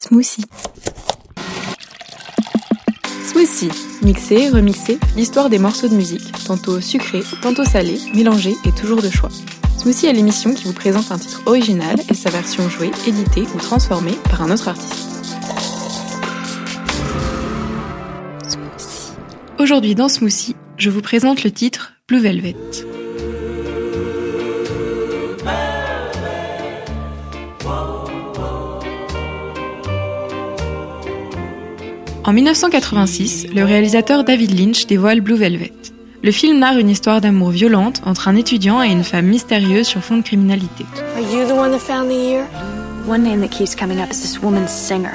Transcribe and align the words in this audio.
Smoothie. 0.00 0.44
Smoothie. 3.26 3.70
Mixé, 4.02 4.48
remixé, 4.48 4.96
l'histoire 5.16 5.50
des 5.50 5.58
morceaux 5.58 5.88
de 5.88 5.96
musique, 5.96 6.30
tantôt 6.46 6.80
sucrés, 6.80 7.24
tantôt 7.42 7.64
salés, 7.64 7.98
mélangés 8.14 8.54
et 8.64 8.70
toujours 8.70 9.02
de 9.02 9.10
choix. 9.10 9.30
Smoothie 9.76 10.06
est 10.06 10.12
l'émission 10.12 10.54
qui 10.54 10.66
vous 10.66 10.72
présente 10.72 11.10
un 11.10 11.18
titre 11.18 11.42
original 11.46 11.96
et 12.08 12.14
sa 12.14 12.30
version 12.30 12.68
jouée, 12.68 12.92
éditée 13.08 13.42
ou 13.56 13.58
transformée 13.58 14.16
par 14.30 14.42
un 14.42 14.52
autre 14.52 14.68
artiste. 14.68 15.08
Aujourd'hui 19.58 19.96
dans 19.96 20.08
Smoothie, 20.08 20.54
je 20.76 20.90
vous 20.90 21.02
présente 21.02 21.42
le 21.42 21.50
titre 21.50 21.94
Blue 22.06 22.20
Velvet. 22.20 22.54
En 32.28 32.32
1986, 32.34 33.46
le 33.54 33.64
réalisateur 33.64 34.22
David 34.22 34.50
Lynch 34.50 34.86
dévoile 34.86 35.22
Blue 35.22 35.36
Velvet. 35.36 35.72
Le 36.22 36.30
film 36.30 36.58
narre 36.58 36.76
une 36.76 36.90
histoire 36.90 37.22
d'amour 37.22 37.48
violente 37.48 38.02
entre 38.04 38.28
un 38.28 38.36
étudiant 38.36 38.82
et 38.82 38.90
une 38.90 39.02
femme 39.02 39.24
mystérieuse 39.24 39.86
sur 39.86 40.04
fond 40.04 40.18
de 40.18 40.22
criminalité. 40.22 40.84
Are 41.16 41.22
you 41.22 41.46
the 41.48 41.52
one 41.52 41.70
that 41.70 41.78
found 41.78 42.10
the 42.10 42.12
ear? 42.12 42.44
One 43.08 43.22
name 43.22 43.40
that 43.40 43.48
keeps 43.48 43.74
coming 43.74 43.98
up 43.98 44.10
is 44.10 44.20
this 44.20 44.42
woman 44.42 44.68
singer. 44.68 45.08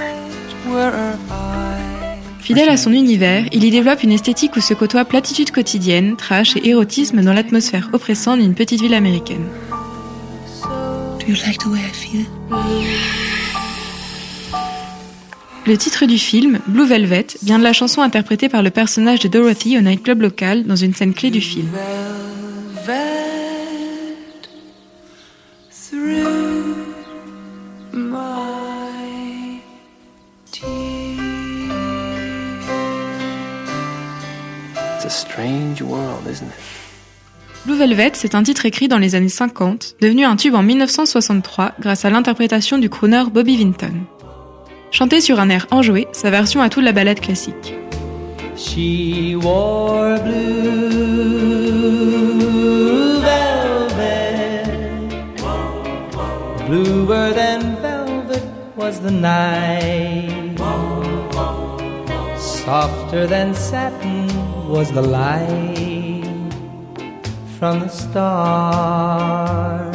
Fidèle 2.40 2.70
à 2.70 2.78
son 2.78 2.92
univers, 2.92 3.46
il 3.52 3.64
y 3.64 3.70
développe 3.70 4.02
une 4.02 4.12
esthétique 4.12 4.56
où 4.56 4.60
se 4.60 4.74
côtoient 4.74 5.06
platitude 5.06 5.52
quotidienne, 5.52 6.16
trash 6.18 6.58
et 6.58 6.68
érotisme 6.68 7.22
dans 7.22 7.34
l'atmosphère 7.34 7.92
oppressante 7.94 8.40
d'une 8.40 8.56
petite 8.56 8.82
ville 8.82 8.96
américaine. 8.96 9.46
Do 11.20 11.28
you 11.28 11.36
like 11.46 11.60
the 11.60 11.68
way 11.68 11.78
I 11.78 11.94
feel? 11.94 12.26
Le 15.66 15.78
titre 15.78 16.06
du 16.06 16.18
film, 16.18 16.60
Blue 16.68 16.86
Velvet, 16.86 17.28
vient 17.42 17.58
de 17.58 17.64
la 17.64 17.72
chanson 17.72 18.02
interprétée 18.02 18.50
par 18.50 18.64
le 18.64 18.70
personnage 18.70 19.22
de 19.22 19.30
Dorothy 19.30 19.78
au 19.78 19.82
nightclub 19.82 20.22
local 20.22 20.66
dans 20.66 20.76
une 20.76 20.94
scène 20.94 21.14
clé 21.14 21.30
du 21.30 21.40
film. 21.40 21.70
Blue 37.66 37.76
Velvet, 37.76 38.12
c'est 38.16 38.36
un 38.36 38.44
titre 38.44 38.66
écrit 38.66 38.90
dans 38.90 38.98
les 38.98 39.16
années 39.16 39.30
50, 39.30 39.96
devenu 40.02 40.26
un 40.26 40.36
tube 40.36 40.56
en 40.56 40.64
1963 40.64 41.76
grâce 41.80 42.04
à 42.04 42.10
l'interprétation 42.10 42.78
du 42.78 42.90
crooner 42.90 43.24
Bobby 43.32 43.56
Vinton. 43.56 43.94
Chanté 44.94 45.20
sur 45.22 45.40
un 45.40 45.50
air 45.50 45.66
enjoué, 45.72 46.08
sa 46.12 46.30
version 46.30 46.62
a 46.62 46.70
toute 46.70 46.84
la 46.84 46.92
balade 46.92 47.20
classique. 47.20 47.74
She 48.56 49.36
wore 49.36 50.20
blue 50.20 50.40
velvet. 53.20 54.68
Bluer 56.68 57.34
than 57.34 57.76
velvet 57.82 58.44
was 58.78 59.00
the 59.00 59.10
night. 59.10 60.60
Softer 62.38 63.26
than 63.26 63.56
satin 63.56 64.28
was 64.70 64.92
the 64.92 65.02
light 65.02 66.24
from 67.58 67.80
the 67.80 67.90
stars. 67.90 69.92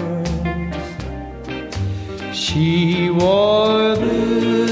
She 2.33 3.11
wore 3.11 3.95
blue 3.95 4.68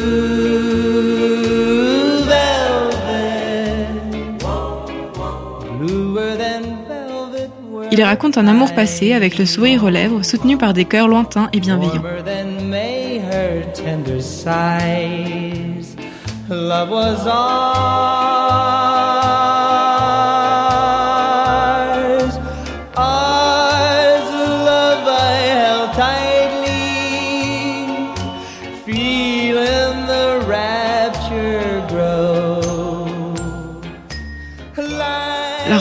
Il 7.98 8.04
raconte 8.04 8.36
un 8.36 8.46
amour 8.46 8.74
passé 8.74 9.14
avec 9.14 9.38
le 9.38 9.46
sourire 9.46 9.82
aux 9.84 9.88
lèvres, 9.88 10.22
soutenu 10.22 10.58
par 10.58 10.74
des 10.74 10.84
cœurs 10.84 11.08
lointains 11.08 11.48
et 11.54 11.60
bienveillants. 11.60 12.02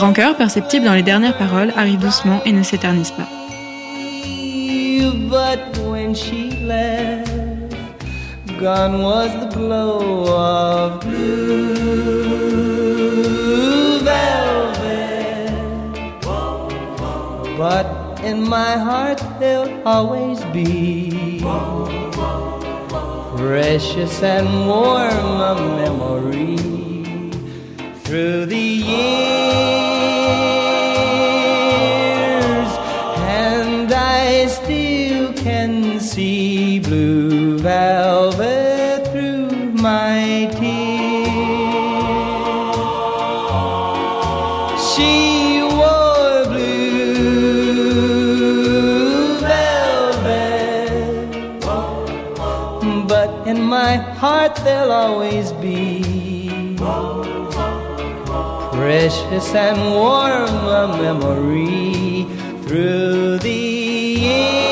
Rancœur, 0.06 0.36
perceptible 0.36 0.84
dans 0.86 0.94
les 0.94 1.02
dernières 1.02 1.36
paroles, 1.36 1.72
arrive 1.76 1.98
doucement 1.98 2.40
et 2.44 2.52
ne 2.52 2.62
s'éternise 2.62 3.10
pas. 3.10 3.26
But 5.28 5.76
when 5.90 6.14
she 6.14 6.50
left, 6.64 7.74
gone 8.60 9.02
was 9.02 9.30
the 9.40 9.48
glow 9.52 10.28
of 10.28 11.00
blue 11.00 11.58
velvet. 14.04 15.50
But 17.58 17.86
in 18.24 18.48
my 18.48 18.78
heart 18.78 19.20
there'll 19.40 19.82
always 19.84 20.38
be 20.52 21.40
precious 23.36 24.22
and 24.22 24.68
warm 24.68 25.40
a 25.50 25.54
memory 25.80 26.56
through 28.04 28.46
the 28.46 28.65
heart 54.16 54.56
there'll 54.64 54.92
always 54.92 55.52
be 55.52 56.02
precious 58.72 59.54
and 59.54 59.78
warm 59.94 60.54
a 60.82 60.88
memory 61.02 62.24
through 62.62 63.38
the 63.38 63.50
years, 64.28 64.64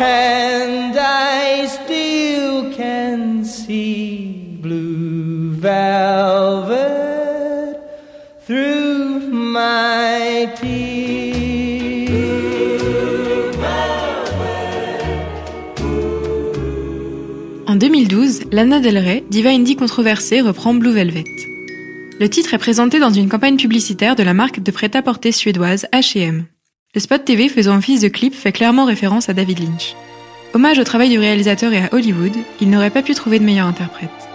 and 0.00 0.37
En 17.66 17.76
2012, 17.76 18.44
Lana 18.50 18.80
Del 18.80 18.98
Rey, 18.98 19.24
diva 19.30 19.50
indie 19.50 19.76
controversée, 19.76 20.40
reprend 20.40 20.74
Blue 20.74 20.92
Velvet. 20.92 21.24
Le 22.18 22.28
titre 22.28 22.54
est 22.54 22.58
présenté 22.58 22.98
dans 22.98 23.12
une 23.12 23.28
campagne 23.28 23.56
publicitaire 23.56 24.16
de 24.16 24.22
la 24.22 24.34
marque 24.34 24.60
de 24.60 24.70
prêt-à-porter 24.70 25.30
suédoise 25.32 25.86
H&M. 25.92 26.46
Le 26.94 27.00
spot 27.00 27.24
TV 27.24 27.48
faisant 27.48 27.76
office 27.76 28.00
de 28.00 28.08
clip 28.08 28.34
fait 28.34 28.52
clairement 28.52 28.86
référence 28.86 29.28
à 29.28 29.34
David 29.34 29.60
Lynch. 29.60 29.94
Hommage 30.54 30.78
au 30.78 30.84
travail 30.84 31.10
du 31.10 31.18
réalisateur 31.18 31.72
et 31.72 31.78
à 31.78 31.88
Hollywood, 31.92 32.36
il 32.60 32.70
n'aurait 32.70 32.90
pas 32.90 33.02
pu 33.02 33.14
trouver 33.14 33.38
de 33.38 33.44
meilleur 33.44 33.66
interprète. 33.66 34.27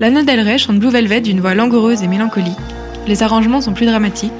Lana 0.00 0.22
Del 0.24 0.40
Rey 0.40 0.58
chante 0.58 0.78
Blue 0.78 0.90
Velvet 0.90 1.20
d'une 1.20 1.40
voix 1.40 1.54
langoureuse 1.54 2.02
et 2.02 2.08
mélancolique, 2.08 2.56
Les 3.06 3.22
arrangements 3.22 3.60
sont 3.60 3.74
plus 3.74 3.86
dramatiques. 3.86 4.32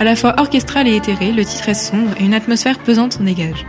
À 0.00 0.04
la 0.04 0.16
fois 0.16 0.34
orchestral 0.38 0.88
et 0.88 0.96
éthéré, 0.96 1.30
le 1.30 1.44
titre 1.44 1.68
est 1.68 1.74
sombre 1.74 2.12
et 2.18 2.24
une 2.24 2.32
atmosphère 2.32 2.78
pesante 2.78 3.12
s'en 3.12 3.24
dégage. 3.24 3.66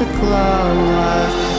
the 0.00 0.06
glow 0.18 0.30
of 0.30 1.49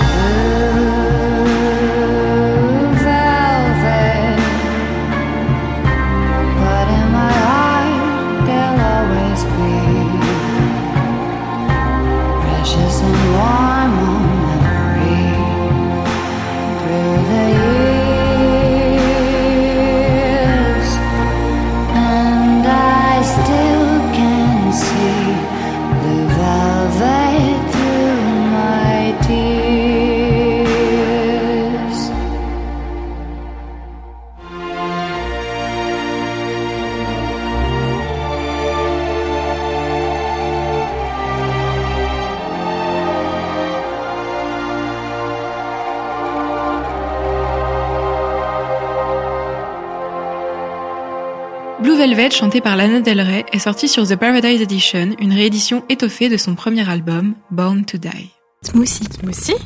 Blue 51.91 51.97
Velvet, 51.97 52.31
chanté 52.31 52.61
par 52.61 52.77
Lana 52.77 53.01
Del 53.01 53.19
Rey, 53.19 53.45
est 53.51 53.59
sorti 53.59 53.89
sur 53.89 54.07
The 54.07 54.15
Paradise 54.15 54.61
Edition, 54.61 55.09
une 55.19 55.33
réédition 55.33 55.83
étoffée 55.89 56.29
de 56.29 56.37
son 56.37 56.55
premier 56.55 56.89
album, 56.89 57.35
Born 57.49 57.83
to 57.83 57.97
Die. 57.97 58.31
Smoothie. 58.63 59.09
Smoothie? 59.19 59.61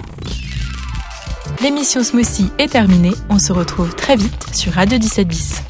L'émission 1.62 2.02
Smoothie 2.02 2.50
est 2.58 2.72
terminée. 2.72 3.14
On 3.30 3.38
se 3.38 3.54
retrouve 3.54 3.94
très 3.94 4.16
vite 4.16 4.48
sur 4.56 4.74
Radio 4.74 4.98
17 4.98 5.28
bis. 5.28 5.62